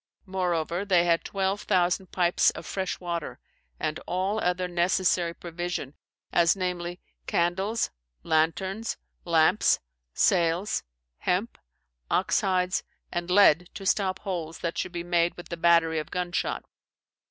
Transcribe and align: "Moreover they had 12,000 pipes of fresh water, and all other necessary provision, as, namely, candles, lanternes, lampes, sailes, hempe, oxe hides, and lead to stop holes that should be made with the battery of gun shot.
"Moreover 0.25 0.83
they 0.83 1.03
had 1.05 1.23
12,000 1.23 2.07
pipes 2.11 2.49
of 2.49 2.65
fresh 2.65 2.99
water, 2.99 3.39
and 3.79 3.99
all 4.07 4.39
other 4.39 4.67
necessary 4.67 5.31
provision, 5.35 5.93
as, 6.33 6.55
namely, 6.55 6.99
candles, 7.27 7.91
lanternes, 8.23 8.97
lampes, 9.25 9.79
sailes, 10.15 10.81
hempe, 11.27 11.59
oxe 12.09 12.41
hides, 12.41 12.81
and 13.11 13.29
lead 13.29 13.69
to 13.75 13.85
stop 13.85 14.17
holes 14.21 14.57
that 14.57 14.75
should 14.75 14.91
be 14.91 15.03
made 15.03 15.37
with 15.37 15.49
the 15.49 15.55
battery 15.57 15.99
of 15.99 16.09
gun 16.09 16.31
shot. 16.31 16.65